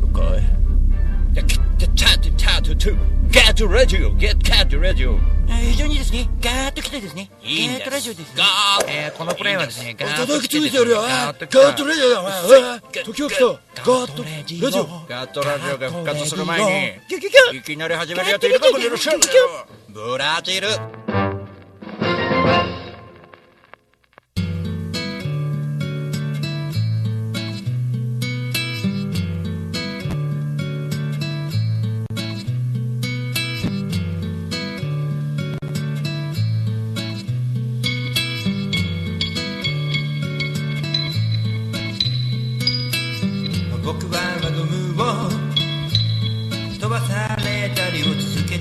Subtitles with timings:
[0.00, 0.60] ジオかい
[1.32, 2.96] Get cat cat to
[3.30, 16.96] Get radio Get cat radio 非常にですね、ガーッと来てですね、いいんですガーッラジオです、ガーッえーこのプレイはですね、ガーッと叩きついてやるよガーッと来たットレジオだお前時が来たガーットレジオガーットラジオが復活する前
[17.52, 19.20] にいきなり始めるやついるかもしれません
[19.88, 20.68] ブラジル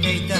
[0.01, 0.35] ていた。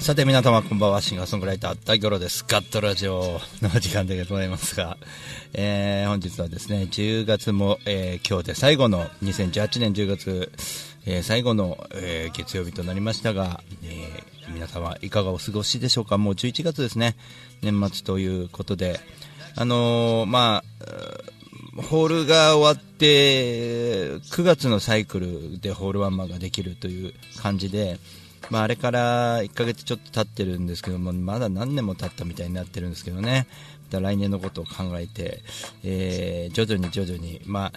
[0.00, 2.42] さて皆様こんばんはシンガーソングライター大五郎です。
[2.48, 4.96] ガットラジオの時間でございますが、
[5.52, 10.50] えー本日はですね10月も、えー今日で最後の2018年10月、
[11.04, 16.16] えー最後の、えー月曜日となりましたが、えー皆様いかがお過ごしでしょうか？
[16.16, 17.16] もう11月ですね。
[17.60, 18.98] 年末ということで
[19.56, 20.84] あのーまあ
[21.82, 27.98] ホールが終わって9月のサイクルでホールワンマンができるという感じで、
[28.50, 33.46] まあ、あれから1ヶ月ちょっと経ってるんですけどもまだ何年も経ったみたいになってるんですけどね。
[33.90, 35.40] また来年のことを考えて、
[35.82, 37.72] えー徐々に徐々に、まあ、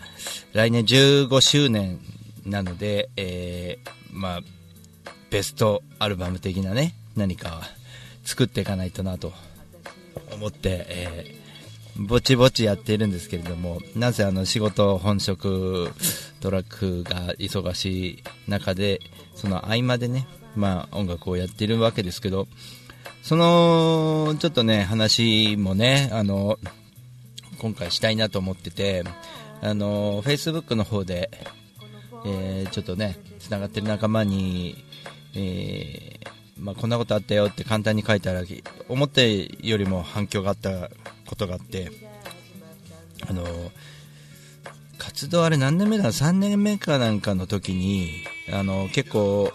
[0.54, 2.00] 来年15周年
[2.46, 4.42] なので、えーまあ、
[5.30, 7.62] ベストアルバム的なね何か
[8.26, 9.32] 作っていかないとなと
[10.34, 11.41] 思って、えー
[11.98, 15.92] ぼちぼちやっているんですけれども、なぜあの仕事本職
[16.40, 19.00] トラックが忙しい中で、
[19.36, 22.48] その合間でね、まあ音楽をやっているわけですけど、
[23.22, 26.58] その、ちょっとね、話もね、あの、
[27.60, 29.04] 今回したいなと思ってて、
[29.62, 31.30] あの、Facebook の方で、
[32.26, 34.84] えーちょっとね、つながってる仲間に、
[35.36, 38.44] えーまあ、こんなことあったよって簡単に書いたら、
[38.88, 40.90] 思ったよりも反響があった
[41.32, 41.90] ことがあって、
[43.28, 43.46] あの、
[44.98, 49.52] 活動あれ何年目だ ?3 年目かなんかの時に、あの、結構、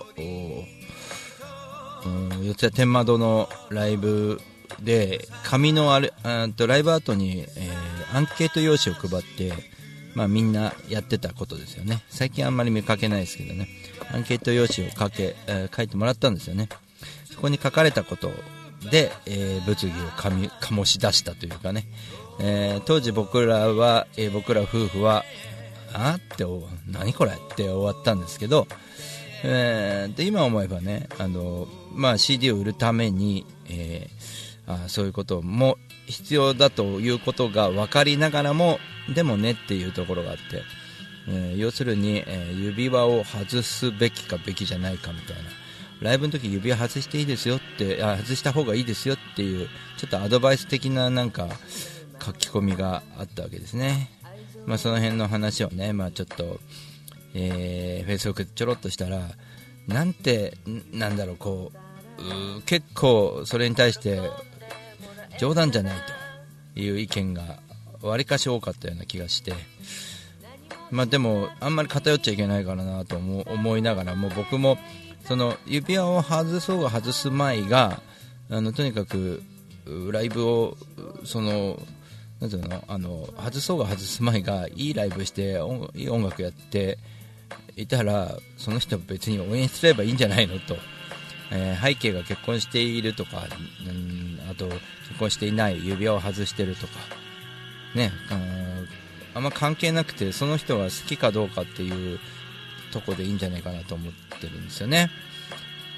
[2.43, 4.41] 四谷天窓のライブ
[4.81, 9.53] で、紙のあれ、あとライブアートに、えーアンケート用紙を配って、
[10.15, 12.05] まあみんなやってたことですよね。
[12.09, 13.69] 最近あんまり見かけないですけどね。
[14.15, 16.69] アンケート用紙を書け、えー書いてもらったんですよね。
[17.31, 18.33] そこに書かれたこと
[18.91, 21.87] で、えー物議をかみ醸し出したというかね。
[22.41, 25.25] えー当時僕らは、えー僕ら夫婦は、
[25.93, 26.45] あって、
[26.91, 27.33] 何これ？
[27.33, 28.67] って終わったんですけど、
[29.45, 34.17] えーで今思えばね、あのまあ、CD を売るために、えー
[34.69, 38.81] あそういうことも必要だということが分かりながらも
[39.15, 40.43] でもねっていうところがあって、
[41.29, 45.43] えー要するに、えー指輪を外すべきかべきじゃないかみたいな
[46.01, 51.49] ライブの時指輪外していいですよってあ外した方がいいですよっていうちょっとアドバイス的ななんか
[52.23, 54.11] 書き込みがあったわけですね、
[54.67, 56.61] まあ、その辺の話をね、まあ、ちょっと
[57.39, 59.29] えー、Facebook ちょろっとしたら、
[59.87, 60.57] なんて、
[60.91, 61.71] なんだろう、こ
[62.59, 64.21] う、結構それに対して、
[65.39, 65.97] 冗談じゃない
[66.75, 67.59] という意見が、
[68.01, 69.53] わりかし多かったような気がして、
[70.91, 74.79] まあでも、あんまり偏っちゃいけないからなと思思いながらも、僕も、
[75.27, 78.01] その、指輪を外そうが外す前が、
[78.51, 79.43] あの、とにかく、
[80.13, 80.77] ライブを、
[81.25, 81.81] その、
[82.41, 85.53] なんていうのあの外そうが外す前がいいライブして
[85.95, 86.99] いい音楽やって
[87.77, 90.77] いたらその人別に応援すればいいんじゃないのと、
[91.51, 93.45] えー背景が結婚しているとか、
[93.89, 96.93] うん、あと結婚していない指輪を外してるとか
[97.95, 98.13] ね
[99.37, 102.19] あんま関係なくてその人が好きかどうかっていう
[102.91, 105.11] とこでいいんじゃないかなと思ってるんですよね。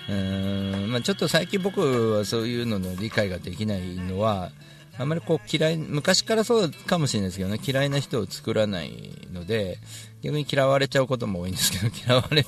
[0.09, 4.51] うーんまあ、ちょっと最近僕はそういうのの理解ができないのは
[4.99, 9.79] あんまりこう嫌い昔からそうかもしれないですけどね嫌いな人を作らないので
[10.23, 12.45] 逆に嫌われちゃうことも多いんですけど 嫌われ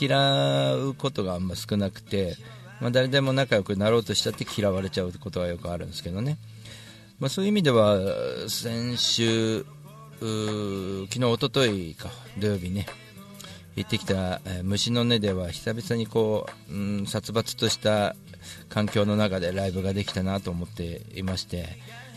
[0.00, 2.36] 嫌うことがあんま少なくて、
[2.80, 6.38] まあ、誰でも仲良くなろうとしちゃって嫌われちゃうことがよくあるんですけどね、
[7.18, 7.98] まあ、そういう意味では
[8.48, 9.66] 先週
[10.22, 12.86] 昨日一昨日か土曜日ね
[13.74, 18.14] 行ってきた、えー虫の根では久々にこう、うん、殺伐とした
[18.68, 21.68] 環境の中でライブができたなと思っていまして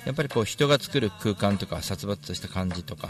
[0.06, 3.10] やっぱりこう人が作る空間とか殺伐とした感じとか、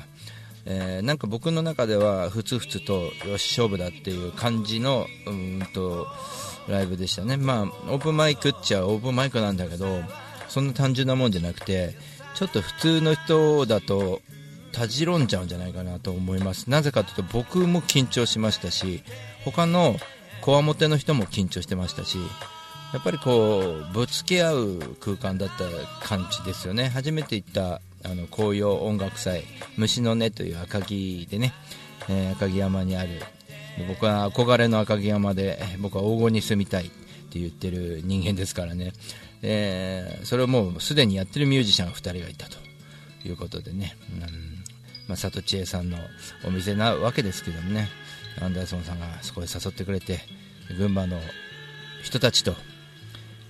[0.65, 6.07] えーなんか僕の中ではふつふつとよし勝負だっていう感じのうんと
[6.69, 7.37] ライブでしたね。
[7.37, 10.01] まあオープンマイクっちゃオープンマイクなんだけど
[10.47, 11.95] そんな単純なもんじゃなくて
[12.35, 14.21] ちょっと普通の人だと
[14.75, 16.69] たじろんじゃうんじゃないかなと思います。
[16.69, 19.03] なぜかというと僕も緊張しましたし
[19.45, 19.95] 他の
[20.41, 22.17] こわもての人も緊張してましたし
[22.93, 25.63] やっぱりこうぶつけ合う空間だった
[26.05, 26.89] 感じですよね。
[26.89, 29.43] 初めて行ったあの紅葉音楽祭
[29.77, 31.53] 虫の音という赤城でね、
[32.09, 33.21] えー赤城山にある
[33.87, 36.89] 僕は憧れの赤城山で僕は黄金に住みたいっ
[37.31, 38.93] て言ってる人間ですからね、
[39.41, 42.57] えーそれをもうすでにやってるミュージシャン2人がいたと
[43.27, 44.54] いうことでね、うん。
[45.07, 45.97] まあ、佐藤千恵さんの
[46.45, 47.89] お店なわけですけどもね。
[48.41, 50.19] アンダーソンさんがそこへ誘ってくれて
[50.77, 51.19] 群馬の
[52.03, 52.53] 人たちと、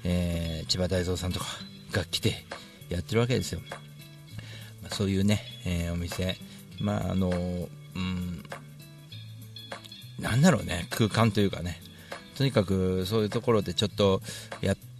[0.03, 1.45] えー千葉大蔵さんとか
[1.91, 2.45] が来て
[2.89, 3.61] やってるわけですよ、
[4.81, 6.37] まあそういうね、えーお店。
[6.79, 8.43] まああのうん
[10.19, 11.81] なんだろうね空間というかね。
[12.37, 14.21] とにかくそういうところでちょっと
[14.61, 14.94] やって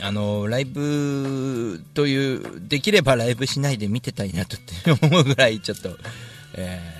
[0.00, 5.90] あのライブというできればライブしないで見てたいなとって思うぐらいちょっと、
[6.54, 6.98] えー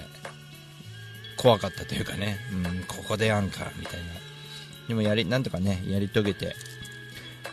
[1.39, 4.07] 怖かったというかね、うん、ここでやんかみたいな。
[4.89, 6.57] でもやりなんとかねやり遂げて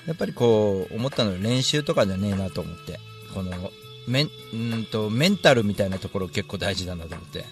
[0.06, 2.98] やっぱりこう思ったのは練習とかじゃねえなと思って
[3.33, 3.51] この
[4.07, 7.44] メンんとメンタルみたいなところ結構大事だなと思って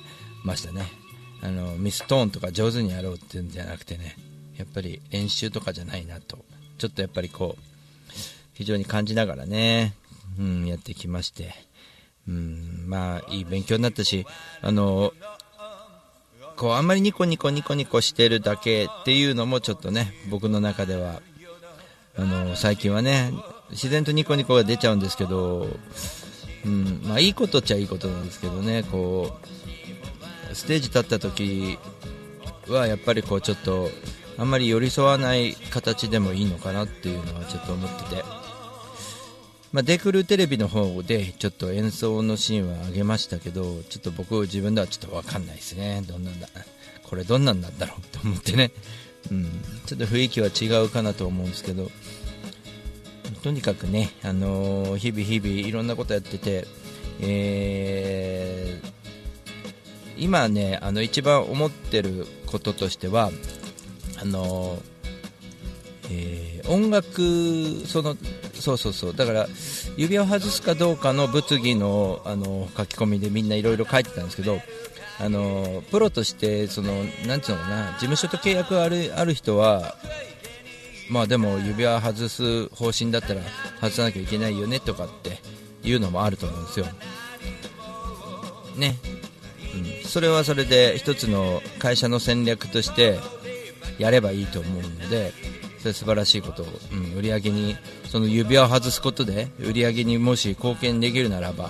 [0.44, 0.86] ましたね。
[1.42, 4.16] あのミストーンとか上手にやろうっていうんじゃなくてね
[4.58, 6.38] やっぱり練習とかじゃないなと
[6.83, 7.62] ちょっとやっぱりこう
[8.51, 9.94] 非常に感じながらね、
[10.38, 11.53] うん、やってきまして、
[12.27, 14.27] うん、まあいい勉強になったし
[14.62, 15.13] あの
[16.57, 21.21] こうあんまりニコニコニコニコしてるだけっていうのもちょっとね僕の中では
[22.18, 23.31] あの最近はね
[23.69, 25.68] 自然とニコニコが出ちゃうんですけど、
[26.65, 29.38] うんまあ、いいことっちゃいいことなんですけどねこ
[30.51, 31.79] うステージ立った時
[32.68, 33.89] はやっぱりこうちょっと
[34.38, 38.24] あんまり寄り添わない形でもいいのかなっていうのはちょっと思ってて、
[39.71, 46.03] まあ、デクルテレビの方でちょっと演奏のシーンは上げましたけどちょっと僕自分ではちょっと分かんないですね。
[46.07, 46.47] どんなんだ。
[47.03, 48.71] これどんなんなんだろうと思ってね、
[49.31, 49.45] うん、
[49.85, 51.91] ちょっと雰囲気は違うかなと思うんですけど。
[53.41, 56.65] とにかくね、あのー日々日々いろんなことやってて、
[57.19, 58.94] えー
[60.18, 63.31] 今ねあの一番思ってることとしては
[64.24, 64.80] あの
[66.10, 68.16] えー音楽その
[68.54, 69.16] そうそうそう。
[69.16, 69.48] だから
[69.98, 74.60] 指輪を外すかどうかの物議のあの書き込みでみんないろいろ書いてたんですけど
[75.20, 79.96] あのプロとしてそのなんていうのかな事務所と契約あるある人は
[81.10, 83.42] まあでも指輪外す方針だったら
[83.81, 85.40] 外さなきゃいけないよねとかって
[85.84, 86.86] いうのもあると思うんですよ。
[88.78, 88.98] ね。
[89.75, 93.20] うん、それはそれで一つの会社の戦略として
[93.98, 95.34] やればいいと思うので
[95.80, 97.75] それ素晴らしいことを、うん、売り上げに
[98.06, 101.69] その指輪を外すことで売り上げにもし貢献できるならば、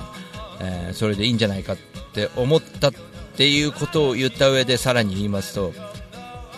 [0.62, 1.78] えーそれでいいんじゃないかっ
[2.14, 2.94] て思ったっ
[3.36, 5.74] ていうことを言った上でさらに言いますと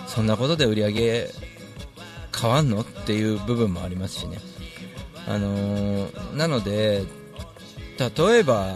[0.07, 1.29] そんなことで売り上げ
[2.37, 4.37] 変わんのっていう部分もありますしね、
[5.27, 7.03] あのーなので
[7.97, 8.75] 例えば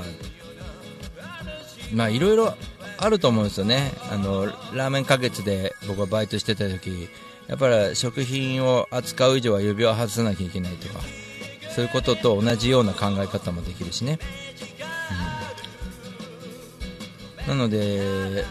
[1.93, 2.55] まあいろいろ
[3.01, 3.93] あると思うんですよね。
[4.11, 7.09] あのラーメン花月で僕はバイトしてた時
[7.47, 10.99] やっぱり食品を扱う以上は指輪を外さなきゃいけないとか
[11.73, 14.19] そういうことと同じような考え方もできるしね、
[17.47, 17.57] うん。
[17.57, 18.43] なので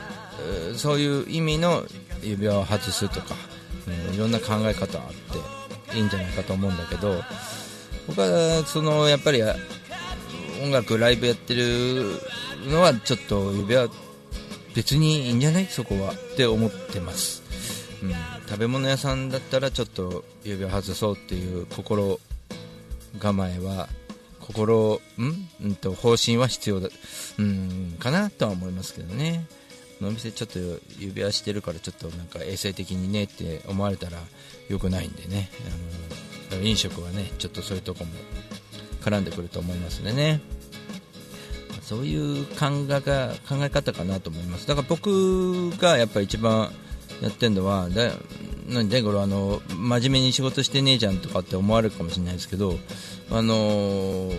[0.76, 1.84] そういう意味の
[2.22, 3.34] 指輪を外すとか、
[3.86, 7.22] うんいろんな考え方あっていいんじゃないかと思うんだけど
[8.06, 9.42] 僕はそのやっぱり
[10.62, 12.20] 音楽ライブやってる
[12.66, 13.88] のはちょっと指輪
[14.74, 15.66] 別にいいんじゃない？
[15.66, 16.12] そこは。
[16.12, 17.42] って思ってます、
[18.02, 18.14] うん、
[18.48, 22.20] 食べ物屋さんだったらちょっと指輪外そうっていう心
[23.18, 23.88] 構えは
[24.40, 26.88] 心ん、うん、と方針は必要だ、
[27.38, 29.46] うん、かなとは思いますけどね。
[30.00, 30.60] お店ちょっと
[31.00, 34.18] 指輪してるからちょっとなんか衛生的にねって思われたら
[34.68, 35.50] 良くないんでね。
[36.52, 38.10] あの飲食はねちょっとそういうとこも
[39.02, 40.40] 絡んでくると思いますんでね。
[41.88, 44.68] そういう考えが考え方かなと思います。
[44.68, 46.70] だから僕がやっぱり一番
[47.22, 48.12] やってるのはだ
[48.68, 52.74] 何でこれあの真面目に仕事してねえじゃんとかって思われるかもしれないですけど
[53.30, 54.30] あの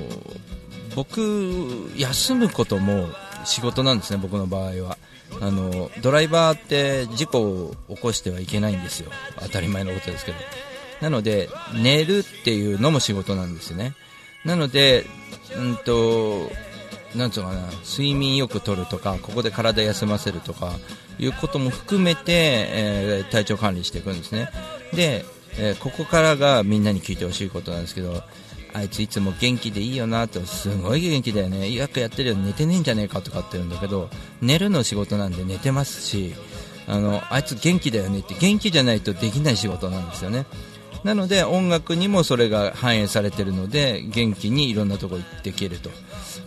[0.95, 3.07] 僕休むことも
[3.45, 4.97] 仕事なんですね僕の場合は。
[5.41, 9.11] あのドライバーって事故を起こしてはいけないんですよ。
[9.39, 10.37] 当たり前のことですけど。
[11.01, 13.95] なので寝るっていうのも仕事なんですよね。
[14.45, 15.07] なので
[15.55, 16.51] うんと
[17.15, 20.73] なんつうかな睡眠よくとるとかここで体休ませるとか
[21.17, 24.49] いうことも含めて、えー体調管理していくんですね。
[24.93, 25.25] で、
[25.57, 28.23] えーここからがみんなに聞いてほしいことなんですけど
[28.73, 31.71] あいついつも元気でいいよなとすごい元気だよね。
[31.71, 34.09] よくやってるよ寝てねえんじゃねえかとかって言うんだけど
[34.41, 36.35] 寝るの仕事なんで寝てますし
[36.87, 40.45] あのあいつ元気だよねって元気じゃないとできない仕事なんですよね。
[41.03, 45.89] なので音楽にもそれが反映されているので元気にいろんなとこ行っていけると。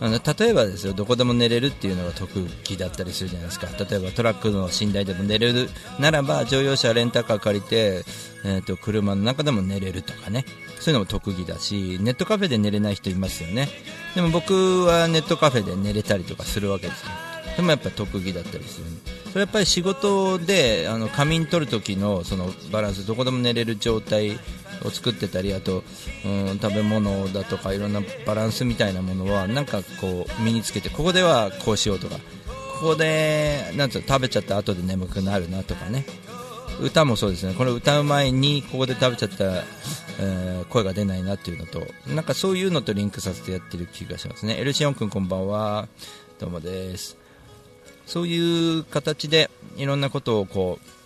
[0.03, 3.67] あの例えばですよどこでも寝れるっていうのが特技だったりするじゃないですか。
[3.67, 8.03] 例えばトラックの寝台でも寝れるならば乗用車レンタカー借りて、
[8.43, 10.43] えー、と車の中でも寝れるとかね。
[10.81, 13.69] そういうのも特技だしネットカフェで寝れない人いますよね。
[14.13, 17.07] でも僕はネットカフェで寝れたりとかするわけですよ。
[17.55, 18.87] でもやっぱ特技だったりする。
[19.29, 24.37] それやっぱり仕事であの仮眠取る時のそのバランスどこでも寝れる状態
[24.83, 25.83] を作ってたりあと、
[26.25, 32.15] うん、食べ物だとかいろんなバランスみたいなものはなんかこう身につけてここではこうしようとか
[32.79, 36.05] ここでなんう食べちゃった後で眠くなるなとかね。
[36.81, 37.53] 歌もそうですね。
[37.53, 39.63] これ歌う前にここで食べちゃったら、
[40.19, 44.57] えー、声が出ないなっていうのとなんかそういうのとリンクさせてやってる気がしますね。
[44.59, 45.87] エルシオン君こんばんは。
[46.39, 47.17] どうもです。
[48.05, 51.02] そういう形でいろんなことをこう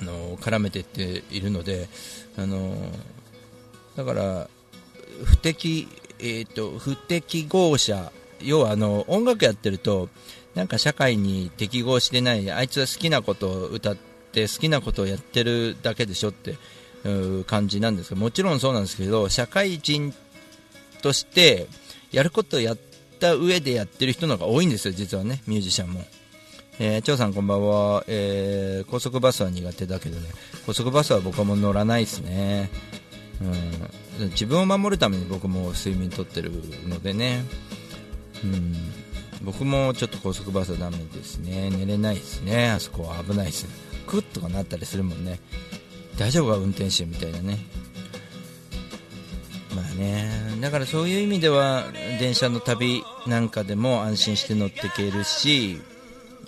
[0.00, 1.88] あの絡めていっているので
[2.36, 2.74] あの
[3.96, 4.48] だから
[5.24, 5.88] 不適,、
[6.20, 10.08] えーと、不適合者要はあの音楽やってると
[10.54, 13.96] なんか社会に適合してないあいつは好きなことを歌っ
[14.32, 16.56] て好きなことをやってるだけでしょって
[17.04, 20.14] いう感じなんですがもちろんそうなんですけど社会人
[21.02, 21.66] として
[22.10, 22.78] やることをやっ
[23.20, 26.04] た上でやってる人の方が多いんですよ、実はね、ミュージシャンも。
[26.80, 30.28] えー、張さんこんばんは、えー、高速バスは苦手だけどね、
[30.64, 32.70] 高速バスは僕はもう乗らないですね。
[34.20, 36.52] うん、自分を守るために僕も睡眠とってる
[36.86, 37.44] のでね、
[38.44, 38.74] うん、
[39.42, 43.64] 僕もちょっと高速バスはダメですね、寝れないですね、あそこは危ないです。
[43.64, 43.70] ね、
[44.06, 45.40] クッとかなったりするもんね、
[46.16, 47.58] 大丈夫か、運転手みたいなね。
[49.74, 50.30] まあね、
[50.60, 51.86] だからそういう意味では
[52.20, 55.80] 電車の旅なんかでも安心して乗っていけるし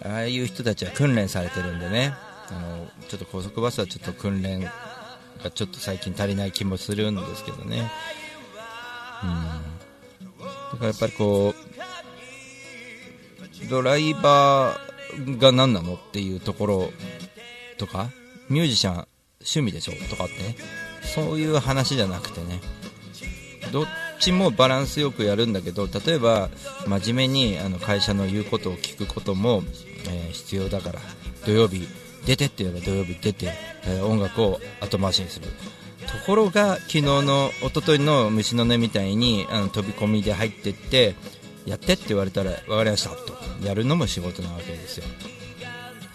[0.02, 2.14] ああいう人たちは訓練されてるんでね。
[2.50, 4.60] あのちょっと高速バスはちょっと訓練
[5.42, 7.90] がちょっと最近足りない気もするんですけどね、
[9.22, 11.54] うん、だからやっぱりこ
[13.64, 16.90] うドライバーが何なのっていうところ
[17.78, 18.10] とか
[18.48, 18.94] ミュージシャン
[19.40, 20.56] 趣味でしょとかってね。
[21.02, 22.60] そういう話じゃなくてね。
[23.72, 23.86] どっ
[24.18, 26.50] ちもバランスよくやるんだけど例えば
[26.86, 29.62] 真面目にあの会社の言うことを聞くことも、
[30.08, 31.00] え、必要だから。
[31.44, 31.86] 土曜日
[32.26, 33.52] 出てって言えば土曜日出て、
[33.86, 35.46] え、音楽を後回しにする。
[35.46, 35.52] と
[36.26, 41.14] ころが昨日の一昨日の虫の音みたいにあの飛び込みで入ってって
[41.66, 43.38] やってって言われたら分かりましたと。
[43.64, 45.04] やるのも仕事なわけですよ。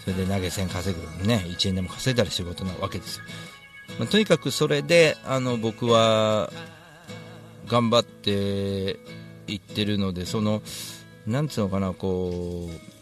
[0.06, 3.24] それで投げ銭稼ぐね1円でも稼いだら仕事なわけですよ、
[3.98, 6.52] まあ、とにかくそれであの僕は
[7.66, 9.00] 頑張って
[9.48, 10.62] いってるのでその
[11.26, 12.95] なんつうのかなこう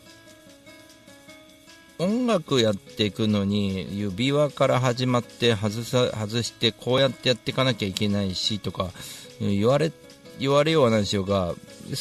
[1.98, 8.90] 音楽やっていくのに指輪から始まって外さ外してこうやってやっていかなきゃいけないしとか
[9.40, 9.92] 言われ
[10.38, 11.56] 言われようはないしようが好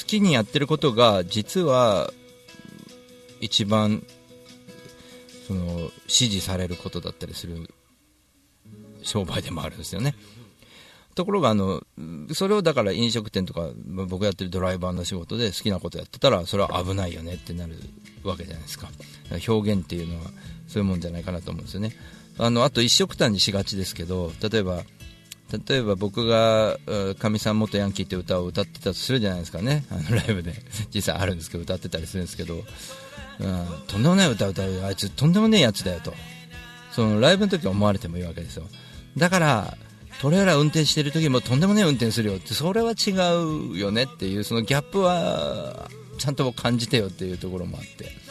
[0.08, 2.12] きにやってることが実は
[3.40, 4.04] 一番
[5.48, 7.70] その支持されることだったりする
[9.04, 10.16] 商売でもあるんですよね。
[11.16, 11.84] ところがあの、
[12.34, 13.70] それをだから飲食店とか、
[14.08, 17.76] 僕やってるドライバーの仕事で好きなことやってたら、それは危ないよねってなる
[18.24, 18.90] わけじゃないですか。
[19.48, 20.32] 表現っていうのは
[20.68, 21.96] そういうもんじゃないかなと思うんですよね。
[22.38, 24.84] あの、あと一色単にしがちですけど、例えば、
[25.68, 26.80] 例えば僕が
[27.20, 29.86] 「かみさん元ヤンキー」って歌を歌ってたとするじゃないですかね。
[29.92, 30.54] あのライブで。
[30.94, 32.64] 実際あるんですけど歌ってたりするんですけど、
[33.40, 36.14] うん、とんでもない歌を歌うあいつとんでもねえやつだよと。
[36.92, 38.68] そのライブの時は思われてもいいわけですよ。
[39.16, 39.78] だから
[40.22, 43.12] トレーラー運転してる時もとんでもない運転するよってそれは違
[43.74, 48.24] うよねっていうそのギャップはちゃんと感じてよっていうところもあって。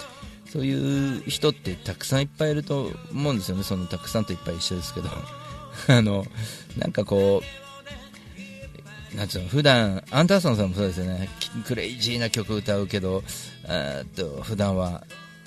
[0.52, 5.08] そういう人ってたくさんいっぱいいると思うんですよねそのたくさんといっぱい一緒ですけど。
[5.88, 6.26] あの
[6.76, 7.42] なんかこ
[9.14, 11.30] うなんつうの普段アンダーソンさんもそうですよね。
[11.66, 13.24] クレイジーな曲歌うけど
[13.66, 15.06] あと普段は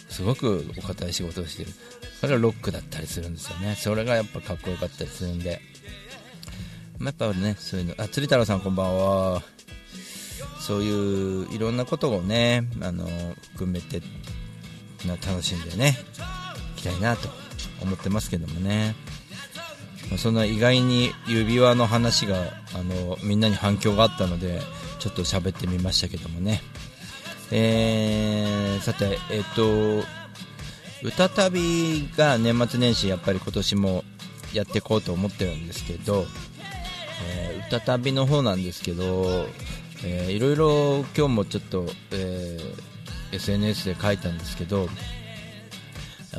[0.10, 1.72] すごくお堅い仕事をしてる。
[2.20, 3.76] それがロックだったりするんですよね。
[3.80, 5.62] それがやっぱかっこよかったりするんで。
[7.00, 9.42] まやっぱね、そういうの、あ、釣太郎さんこんばんは。
[10.60, 13.08] そういういろんなことをね、あの、
[13.54, 14.02] 含めて、
[15.06, 15.98] 楽しんでね、
[16.78, 17.30] いきたいなと
[17.82, 18.96] 思ってますけどもね。
[20.10, 22.38] ま、そんな意外に指輪の話が、
[22.74, 24.62] あの、みんなに反響があったので、
[25.00, 26.62] ちょっと喋ってみましたけどもね。
[27.52, 30.04] えー、さて、えっ、と、
[31.04, 34.04] 歌旅が年末年始やっぱり今年も
[34.54, 36.26] やっていこうと思ってるんですけど、
[37.24, 39.48] えー、歌旅の方なんですけど、
[40.04, 44.88] えー、いろいろ今日もちょっと、えー、SNS で書いたんですけどや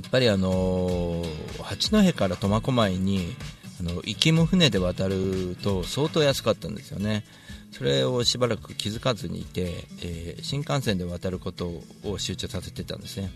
[0.07, 3.35] っぱりあのー、八戸から苫小牧に
[3.81, 7.25] あの行きも船で渡ると相当安かったんですよね。
[7.73, 13.31] それをしばらく気づかずにいて、えー、新幹線で渡ることを集中させてたんですね。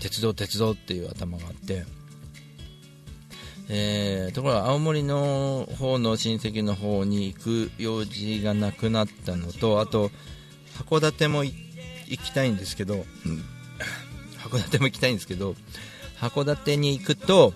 [0.00, 1.84] 鉄道鉄道っていう頭があって。
[3.68, 10.10] えー、ところが青森の方の親戚の方に行く用事がなくなったのとあと
[10.88, 11.54] 函館も行
[12.18, 13.02] きたいんですけど、うん、
[14.38, 15.54] 函館も行きたいんですけど
[16.20, 17.54] 函館に行くと、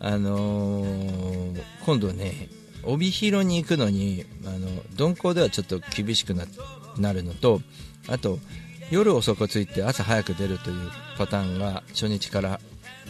[0.00, 2.48] あのー、今度ね
[2.84, 6.44] 帯広に行くのにあの鈍行ではちょっと厳しくな
[6.98, 7.60] なるのと
[8.08, 8.38] あと
[8.90, 12.60] 夜遅く着いて朝早く出るというパターンが初日から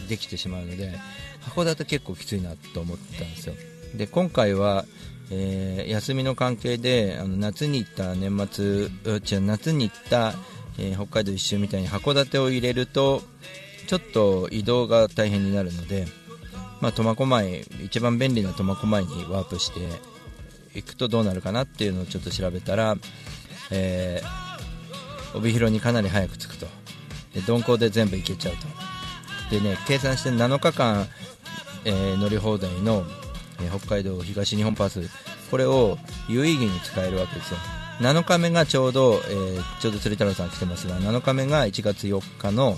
[0.07, 0.93] できてしまうので
[1.41, 3.55] 函館結構きついなと思ったんですよ。
[3.95, 4.85] で今回は、
[5.31, 8.65] えー、休みの関係であの夏に行った年末
[9.05, 10.33] 違う夏に行った、
[10.79, 13.21] えー、北海道一周みたいに函館を入れると
[13.87, 16.07] ちょっと移動が大変になるので、
[16.81, 19.79] ま、苫小牧一番便利な苫小牧にワープして
[20.73, 22.95] 行くとどうなるかなっていうのをちょっと調べたら、
[23.69, 26.65] えー、帯広にかなり早く着くと。
[27.33, 28.92] で鈍行で全部行けちゃうと。
[29.53, 31.07] でね計算して7日間
[31.85, 33.03] えー、乗り放題の、
[33.61, 35.01] えー、北海道東日本パス。
[35.51, 37.59] これを有意義に使えるわけですよ。
[37.99, 42.75] 7日目がちょうど、えー、ちょうど鶴太郎さん来てますが7日目が1月4日の、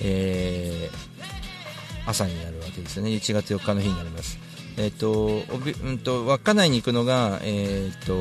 [0.00, 3.10] えー、朝になるわけですよね。
[3.10, 4.38] 1月4日の日になります。
[4.76, 8.14] えっ、とおび、うんと、稚内に行くのが、えっ、と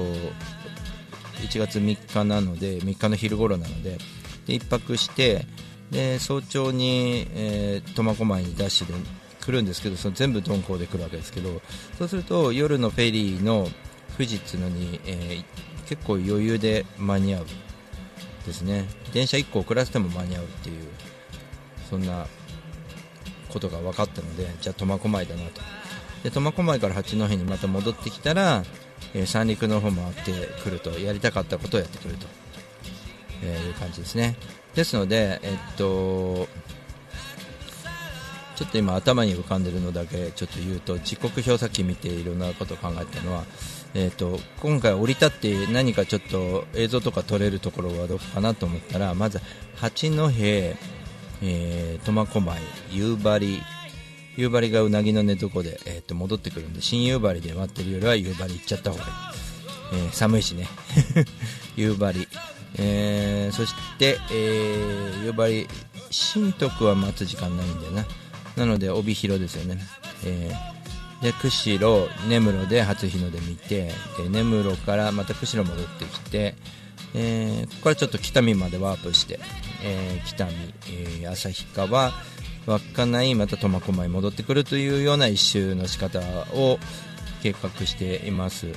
[1.41, 3.97] 1月3日なので3日の昼頃なので
[4.45, 5.45] で1泊して
[5.91, 8.93] で早朝に、えー、苫小牧にダッシュで
[9.41, 11.61] 来るんですけどその全部鈍行で来るわけですけど
[11.97, 13.67] そうすると夜のフェリーの
[14.17, 17.45] 富士っていうのに、えー、結構余裕で間に合う
[18.45, 18.85] ですね。
[19.13, 20.87] 電車1個遅らせても間に合うっていう
[21.89, 22.25] そんな
[23.49, 25.61] ことが分かったのでじゃあ苫小牧だなと。
[26.23, 28.63] で苫小牧から八戸にまた戻ってきたら、
[29.13, 30.31] えー、三陸の方回って
[30.63, 32.27] くるとやりたかったことをやってくると、
[33.43, 34.35] えー、いう感じですね。
[34.75, 36.47] ですのでえっと
[38.59, 43.45] ちょっと今頭に浮かんでるのだけちょっと言うと時刻表さっき見ていろんなことを考えたのは、
[43.93, 49.39] えーと、今回降り立って何かちょっと映像とか撮れるところはどこかなと思ったらまず
[49.77, 52.59] 八戸、えー、苫小牧
[52.91, 53.61] 夕張
[54.35, 59.09] 夕張がうなぎの寝床で、えー、と戻ってくるんで新夕張で待ってるよりは夕張行っちゃった方がいい、
[59.93, 60.67] えー、寒いしね。
[61.75, 62.27] 夕張、
[62.81, 65.67] えー、そして、えー、夕張
[66.09, 68.05] 新徳は待つ時間ないんだよな。
[68.55, 69.79] なので帯広ですよね、
[70.25, 76.55] えー、で釧路根室で初日の出見てで根室からまた釧路戻ってきて、
[77.13, 79.39] えー、ここからちょっと北見までワープして、
[79.83, 80.51] えー、北見、
[80.89, 82.11] えー、旭川
[82.65, 86.19] 稚内また苫小牧戻ってくるというような一周の仕方
[86.53, 86.79] を
[87.41, 88.67] 計画しています。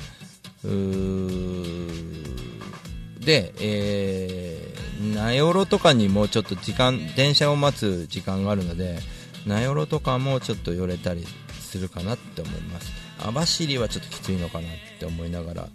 [3.24, 8.98] で、えー、名寄とかにもちょっと時間電車を待つ時間があるので
[9.46, 11.24] 名寄とかもちょっと寄れたり
[11.60, 12.92] するかなって思います。
[13.18, 15.68] 網走はちょっときついのかなって思いながら、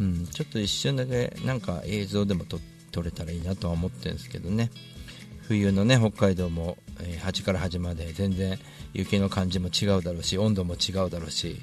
[0.00, 4.70] うん、ちょっと一瞬だけなんか映像でも撮れたらいいなとは思ってるんですけどね。
[5.48, 8.58] 冬のね北海道も、えー、端から端まで全然
[8.92, 11.60] 雪の感じも違うだろうし温度も違うだろうし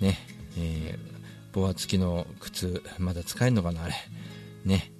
[0.00, 0.18] ね
[0.58, 1.13] えー、
[1.54, 3.94] ボア付きの靴まだ使えるのかなあれ。
[4.64, 4.90] ね。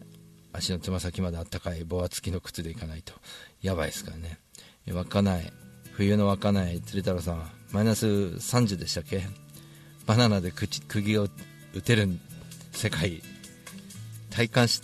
[0.53, 3.13] 足のつま先まであったかいボア付きの靴でいかないと。
[3.61, 4.39] やばいですからね。
[4.87, 5.53] 稚内。
[5.93, 7.51] 冬の稚内鶴太郎さん。
[7.73, 9.27] マイナス30でしたっけ？
[10.07, 11.29] バナナで釘を
[11.75, 12.09] 打てる
[12.71, 13.21] 世界。
[14.31, 14.81] 体感し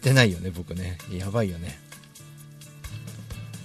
[0.00, 0.96] てないよね僕ね。
[1.10, 1.76] やばいよね。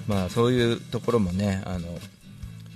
[0.07, 1.99] まあそういうところもねあの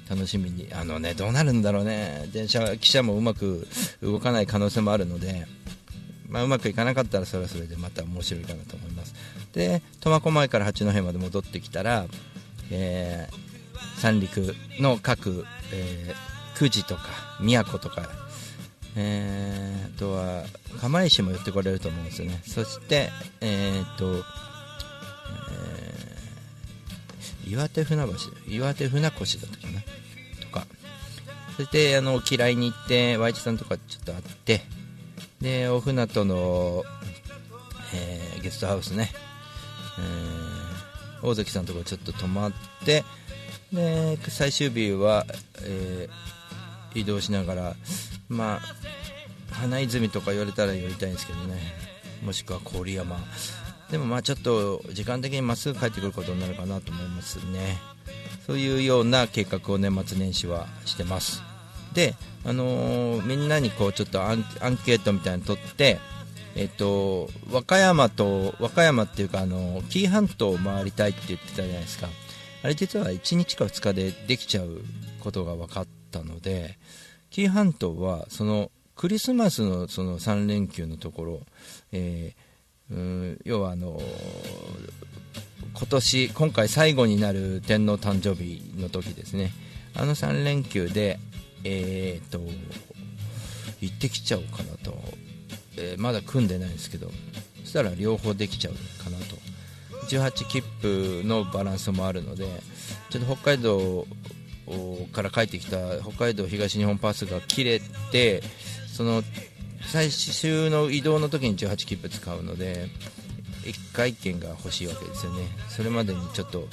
[0.10, 2.28] 楽しみにあのねどうなるんだろうね。
[2.34, 3.67] 電車汽車もうまく
[4.02, 5.45] 動かない可能性もあるので
[6.28, 9.15] まあ、うまくいかなかったらそれはそれでまた面白いかなと思います。
[9.54, 12.06] で苫小牧から八戸まで戻ってきたら
[12.72, 17.04] えー、三陸の各、えー、久慈とか
[17.41, 18.10] 宮古とか、
[18.95, 20.43] えー、あとは
[20.80, 22.41] 釜石も寄ってこれると思うんですよね。
[22.45, 23.10] そして
[23.41, 24.24] えっ、と、
[27.50, 28.14] 岩手船橋
[28.48, 29.82] 岩手船越だったかな。
[30.42, 30.68] とか。
[31.58, 34.62] そしてあの嫌いに行ってイチさんとかちょっと会って
[35.42, 36.84] でお船との、
[37.94, 39.12] えー、ゲストハウスね、
[39.98, 40.50] えー
[41.22, 42.54] 大関さんとこちょっと泊まっ
[42.86, 43.04] て
[43.74, 45.26] で最終日は、
[45.64, 47.76] えー、移動しながら、
[48.28, 48.60] ま
[49.52, 51.60] あ、花泉とか言われたら寄りたいんですけどね。
[52.24, 53.18] もしくは郡山。
[53.91, 57.78] でもまあちょっと時間的にまっすぐ帰ってくることになるかなと思いますね。
[58.45, 61.41] そういうような計画を年末年始はしてます。
[61.93, 64.43] で、あのーみんなにこうちょっとアン
[64.86, 65.99] ケートみたいなの取って
[66.56, 72.08] えっと、和歌山と和歌山っていうかあの紀伊半島を回りたいって言ってたじゃないですか。
[72.63, 74.82] あれ実は1日か2日でできちゃう
[75.21, 76.78] ことが分かったので
[77.30, 81.39] 紀伊半島はそのクリスマスのその3連休のところ、
[81.93, 82.49] えー
[82.91, 84.02] うん要はあの
[85.73, 89.52] 今年今回最後になる天皇誕生日の時ですね。
[89.95, 91.19] あの3連休で
[91.63, 92.39] えー、と
[93.82, 94.97] 行ってきちゃおうかなと、
[95.78, 97.12] えーまだ組んでないんですけど
[97.63, 99.38] そしたら両方できちゃうかなと。
[100.10, 102.47] 18切符のバランスもあるので
[103.12, 104.08] ちょっと北海道
[105.13, 107.80] から帰ってきた北海道東日本パスが切れ
[108.12, 108.41] て
[108.91, 109.23] その
[109.82, 112.89] 最終の移動の時に18切符使うので
[113.63, 115.48] 1回券が欲しいわけですよね。
[115.70, 116.68] それまでにちょっと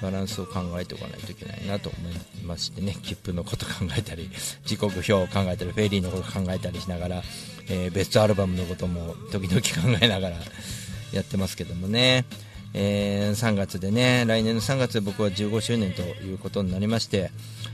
[0.00, 2.96] バランスを考えておかないといけないなと思いましてね。
[3.02, 4.30] 切符のこと考えたり
[4.64, 7.22] 時刻表を考えたりフェリーのこと考えたりしながら、
[7.68, 10.36] えーベストアルバムのことも時々考えながら
[11.12, 12.24] やってますけどもね、
[12.74, 17.30] えー3月でね来年の3月で僕は15周年ということになりまして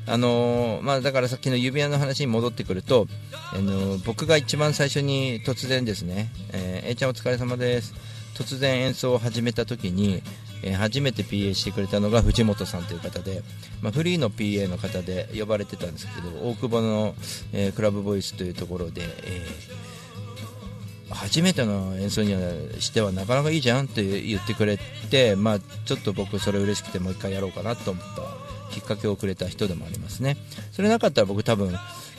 [0.06, 3.06] あのーまあ、だからさっきの指輪の話に戻ってくると、
[3.52, 7.94] あのー僕が一番最初に突然ですね、えー A ちゃんお疲れ様です。
[8.34, 10.22] 突然演奏を始めた時に、
[10.62, 13.42] え初めて PA してくれたのが藤本さんという方で、
[13.82, 17.14] まあ、フリーの PA の方で呼ばれてたんですけど大久保の、
[17.52, 19.87] えクラブボイスというところで、えー
[21.10, 22.40] 初めての演奏には
[22.80, 24.78] してはなかなかいいじゃんって言ってくれ
[25.10, 30.36] て、まあ、ちょっと僕それ嬉しくてもう一回やろうかなと思ったきっかけをくれた人でもありますね。
[30.72, 31.74] それなかったら僕多分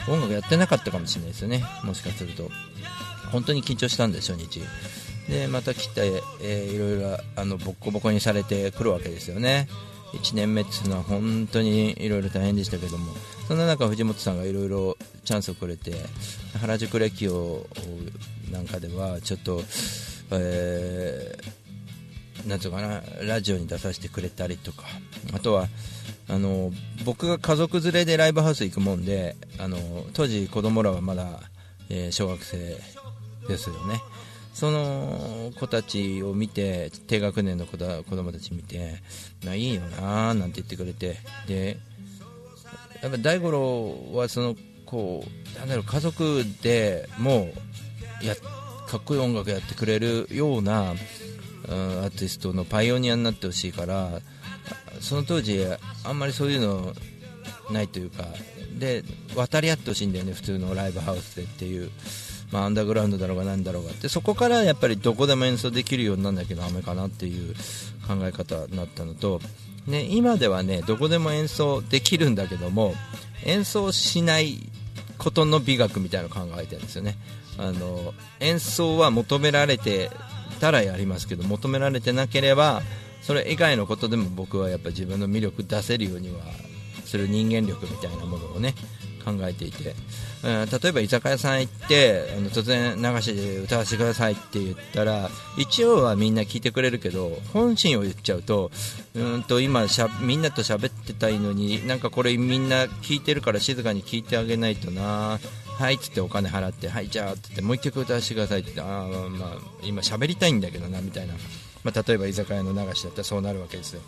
[0.08, 1.64] 音楽やってなかったかもしれないですよね。
[1.84, 2.50] もしかすると。
[3.32, 4.62] 本当に緊張したんで初日
[5.30, 9.68] でまた来て、えーいろいろあのボッコボコにされてくるわけですよね。
[10.14, 13.14] 1年目っていうのは本当にいろいろ大変でしたけども。
[13.50, 15.96] そんな中藤本さんがいろいろチャンスをくれて
[16.62, 17.66] 原宿レキオ
[18.52, 19.64] なんかではちょっと、
[20.32, 21.60] えー
[22.48, 24.84] なんうかなラジオに出させてくれたりとか
[25.34, 25.68] あとは
[26.30, 26.72] あの
[27.04, 29.78] 僕が家族連れでライブハウス行くもんであの
[30.14, 31.42] 当時子供らはまだ、
[31.90, 32.78] えー小学生
[33.48, 34.00] ですよね。
[34.54, 39.02] その子たちを見て低学年の子だ子供たち見て
[39.44, 41.78] まあいいよなーなんて言ってくれてで
[43.02, 45.24] やっぱ大五郎はそのこ
[45.56, 47.50] うなんだろう家族でも
[48.22, 54.10] うやかっこいい音楽やってくれるような、アーティストのパイオニアになってほしいから
[55.00, 55.64] その当時
[56.04, 56.94] あんまりそういうの
[57.72, 58.26] ないというか
[58.80, 59.04] で
[59.36, 61.92] 渡り合ってほしいんだよね普通のライブハウスでっていう、
[62.52, 67.54] まあ、アンダーグラウンドだろうがなんだろうがでそこからやっぱりどこでも演奏できるようにならなきゃダメかなっていう
[68.08, 69.40] 考え方になったのと、
[69.88, 72.94] ね、今ではねどこでも演奏できるんだけども
[73.46, 74.70] 演奏しない
[75.18, 77.18] ことの美学みたいなのを考えてるんですよね。
[77.58, 80.10] あの演奏は求められて
[80.62, 82.82] たらやりますけど求められてなければ
[83.22, 86.40] それ以外のことでも僕はやっぱ自分の魅力出せるようには
[87.04, 88.76] する人間力みたいなものをね
[89.38, 89.96] 考えていて、
[90.44, 98.72] うん例えば居酒屋さん行ってあの突然流しで歌わせてくださいって言ったら一応はみんな聞いてくれるけど本心を言っちゃうと
[99.16, 105.40] うんと今しゃみんなと喋ってたいのになんかこれみんな聞いてるから静かに聞いてあげないとな。
[105.80, 111.36] はいっつってお金払ってはいじゃあってってもう一曲歌わせてくださいって言ってあまあ今喋りたいんだけどなみたいな、
[111.86, 114.02] まあ、例えば居酒屋の流しだったらそうなるわけですよ。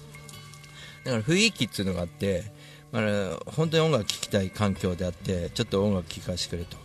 [1.05, 2.43] だから雰囲気っていうのがあって、
[2.91, 6.77] まあ、本当に音楽聴きたい環境であってちょっと音楽聴かせてくれと、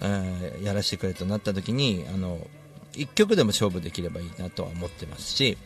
[0.00, 2.38] えーやらせてくれとなった時にあの
[2.94, 5.56] 1曲でも勝負できればいいなとは思ってますし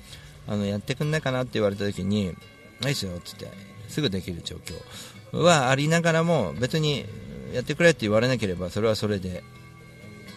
[0.47, 2.35] あのやってくんないかなって言われた時に
[2.81, 3.49] 「ないっすよ」っつって
[3.89, 7.05] すぐできる状況はありながらも別に
[7.53, 9.43] やってくれって言われなければそれはそれで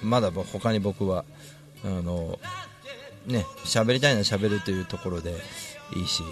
[0.01, 1.25] まだ他に僕は
[1.83, 2.39] あの
[3.25, 5.35] ね喋りたいのは喋るというところで
[5.95, 6.23] いいし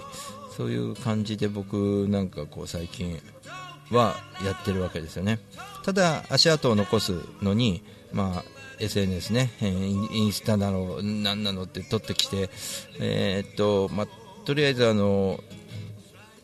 [0.57, 3.21] そういう感じで僕なんかこう最近
[3.91, 5.39] はやってるわけですよね。
[5.83, 8.43] ただ足跡を残すのにまあ
[8.79, 12.49] SNS ね、インスタなのなんなのって撮ってきて
[12.99, 14.07] えーっとまあ
[14.45, 15.39] とりあえずあの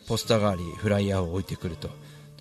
[0.07, 1.89] ポスター代わりフライヤーを置いてくると。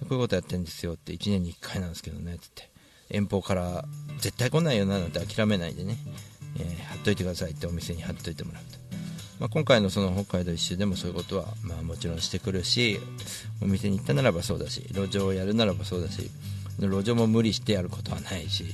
[0.03, 2.69] こういうことやってるんですよって1年に1回なんですけどねつって。
[3.09, 3.85] 遠方から
[4.19, 5.97] 絶対来ないよななんて諦めないでね、
[6.59, 8.79] えー貼っといてくださいってお店に貼っといてもらうと、
[9.43, 13.01] まあ、今回のその北海道一周でもそういうことは、まあ、もちろんしてくるし
[13.61, 16.31] お店に行ったならばそうだし路上をやるならばそうだし
[16.79, 18.67] 路上も無理してやることはないし、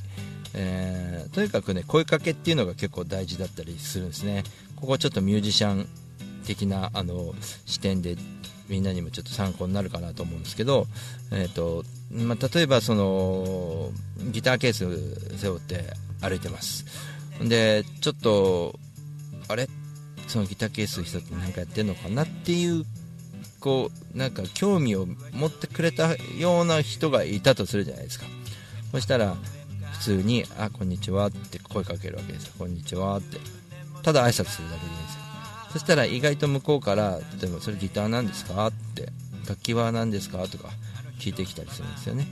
[0.52, 4.44] えーとにかくね声かけっていうのが結構大事だったりするんですね。
[4.76, 5.88] ここはちょっとミュージシャン
[6.46, 8.16] 的なあの視点で
[8.68, 10.86] みんなにもちょっと参考になるかなと思うんですけど、
[11.32, 13.90] えーとまあ、例えばその
[14.30, 16.84] ギターケース背負って歩いてます。
[17.42, 18.78] でちょっと
[19.48, 19.66] あれ？
[20.28, 22.84] そのギターケースの人って何かやってんのかなっていう
[23.60, 28.26] こうなんか興味を持ってくれたような人がいたとするじゃないですか。
[28.92, 29.36] そしたら
[29.92, 33.38] 普通に「あこんにちは」って声かけるわけですよ「こんにちは」って。
[34.02, 35.20] ただ挨拶するだけでいいんですよ。
[35.72, 39.12] そしたら意外と向こうから例えばそれギターなんですかって
[39.46, 40.70] 楽器は何ですかとか
[41.18, 42.26] 聞いてきたりするんですよね。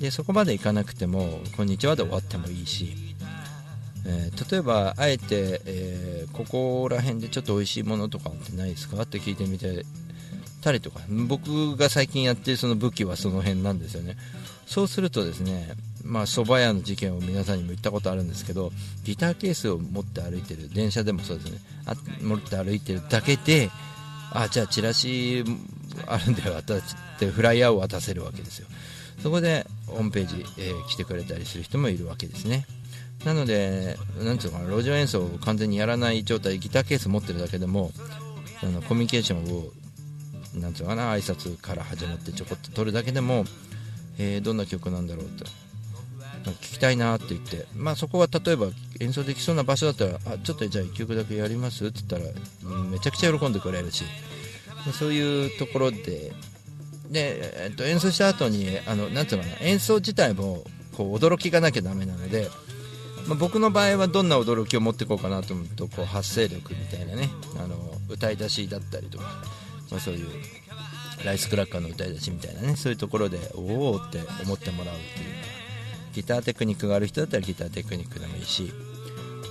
[0.00, 3.07] でそこまでいかなくても「こんにちは」で終わってもいいし、
[4.08, 9.02] えー例えばあえて、えーここら辺でちょっと美味しいものとかってないですか？
[9.02, 9.84] って聞いてみて
[10.62, 11.00] たりとか。
[11.08, 14.16] 僕が最近やってるその武器はその辺なんですよね。
[14.66, 18.70] そうするとですねまあ蕎麦屋の事件を皆さんにも言ったことあるんですけど
[19.02, 21.58] ギターケースを持って歩いてる電車でもそうですね。
[21.86, 23.70] あ持って歩いてるだけで
[24.32, 25.42] あじゃあチラシ
[26.06, 26.80] あるんで渡っ
[27.18, 28.68] てフライヤーを渡せるわけですよ。
[29.22, 32.66] そこでホームページ、えー来てくれたりする人もいるわけですね。
[33.24, 37.90] なので、なんていうのかな、路上演奏を完全にやらない状態、ギターケース持ってるだけでも、
[38.62, 39.70] あのコミュニケーションを、
[40.54, 43.44] なんていうのかな、挨拶から始まってちょこっと取るだけでも、
[44.18, 45.44] えーどんな曲なんだろうと、
[46.44, 48.68] まあ聞きたいなって言って、まあ、そこは例えば
[49.00, 54.04] 演奏できそうな場所だったら、あちょっとじゃあ1曲だけやりますって言ったら、めちゃくちゃ喜んでくれるし、
[54.92, 56.32] そういうところで、
[57.10, 60.64] で、えっと、演奏した後にあのなんていうのかな演奏自体も
[60.96, 62.48] こう驚きがなきゃダメなので、
[63.28, 67.28] まあ、僕の場合はどんな驚きを持っていこうかなと思うとこう発声力みたいなね
[67.62, 67.76] あの
[68.08, 69.24] 歌い出しだったりとか、
[69.90, 70.26] まあ、そういう
[71.24, 75.48] ライスクラッカーの歌い出しみたいなねそういうところでおおって思ってもらうっていう
[76.14, 78.72] ギターテクニックがある人だったらギターテクニックでもいいし、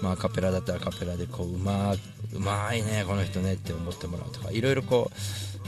[0.02, 5.67] まあ、カペラだったらカペラでこううまうまいねこの人ねって思ってもらうとかいろいろこう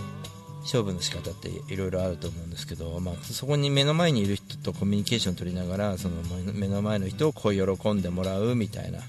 [0.69, 6.15] 勝負の仕方っていろいろあると思うんですけど、まあ、そこに目の前にいる人とコミュニケーションを取りながらその
[6.53, 8.99] 目の前の人をこう喜んでもらうみたいな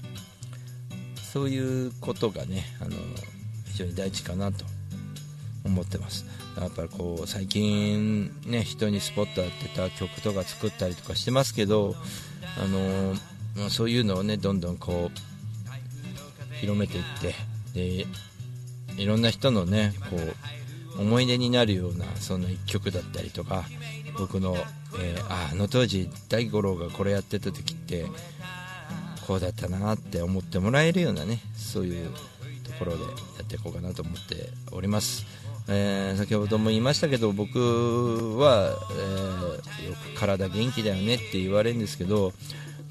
[1.21, 2.91] そういうことがねあの
[3.65, 4.65] 非常に大事かなと
[5.63, 6.25] 思ってます。
[6.59, 11.95] やっぱりこう最近ね人にスポット当てた曲とか作ったりとかしてますけど
[12.59, 17.35] あのそういうのをねどんどんこう広めていって
[17.73, 18.05] で
[18.97, 20.60] いろんな人のねこう
[20.97, 23.63] 思い出になるようなそんな一曲だったりとか
[24.17, 24.55] 僕の、
[24.99, 28.05] えーあの当時大五郎がこれやってた時って
[29.27, 32.09] こうだったなって思ってもらえるようなねそういう
[32.63, 33.09] ところでや
[33.43, 35.25] っていこうかなと思っております、
[35.69, 39.41] えー先ほども言いましたけど僕は、えー
[39.87, 42.33] よく体元気だよねって言われるんですけど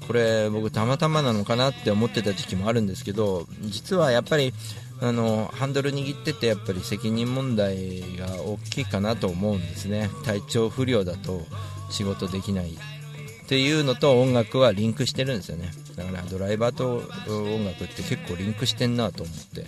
[0.07, 4.53] これ僕たまたまなのかなって思ってた時期もあるんですけど実はやっぱり
[5.01, 10.09] あのハンドル握っててやっぱり責任問題が大きいかなと思うんですね。
[10.23, 11.41] 体調不良だと
[11.89, 12.71] 仕事できない。
[12.71, 15.71] っていうのと音楽はリンクしてるんですよね。
[15.95, 19.65] だからドライバーと音楽って結構リンクしてんなと思って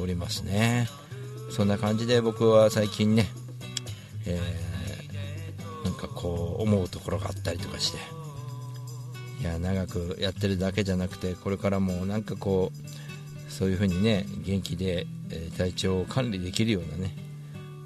[0.00, 0.88] おりますね。
[1.50, 3.26] そんな感じで僕は最近ね、
[4.26, 4.70] えー
[5.84, 7.98] なんかこう思うところがあったりとかして
[9.40, 12.78] いや長くやってるだけじゃなくてこれからもなんかこう
[13.50, 17.14] そういう風にね元気で、え体調を管理できるようなね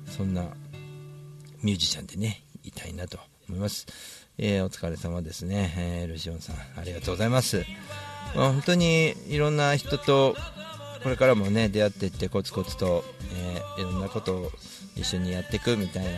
[0.07, 0.45] そんな
[1.63, 3.87] ミュージシャンでねいたいなと思います、
[4.39, 7.65] えーお疲れ様ですね、えールシオンさんありがとうございます、
[8.37, 10.37] まあ本当にいろんな人と
[11.03, 13.03] これからもね出会っていってコツコツと、
[13.35, 14.51] えーいろんなことを
[14.95, 16.11] 一緒にやっていくみたいな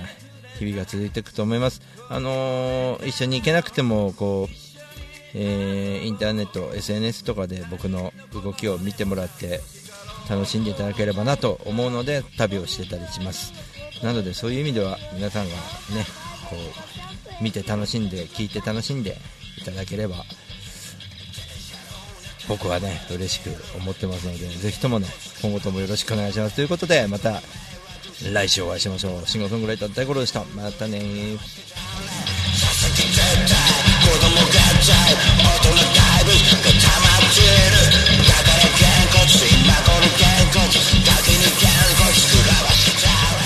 [0.58, 1.80] 日々が続いていくと思います。
[2.10, 4.54] あのー一緒に行けなくてもこう
[5.34, 9.60] えーインターネット SNS とかで僕の動きを見てもらって
[10.28, 13.52] 楽しんでいただければなと思うので旅をしてたりします。
[14.02, 15.58] なのでそういう意味では皆さんがね
[16.50, 16.56] こ
[17.40, 19.16] う見て楽しんで聞いて楽しんで
[19.58, 20.16] いただければ
[22.48, 25.06] 僕はね嬉しく思ってますのでぜひともね
[25.42, 26.56] 今後ともよろしくお願いします。
[26.56, 27.42] ということでまた
[28.32, 29.28] 来週お会いしましょう。
[29.28, 30.44] シンガーソングライター大五郎でした。
[30.56, 31.38] またねー。
[31.38, 31.42] 子
[34.20, 37.15] 供がちゃい大人
[38.76, 40.60] Can't go, sing my goal, can't go,
[41.02, 43.45] talking, can't go, screw up, I'm sorry.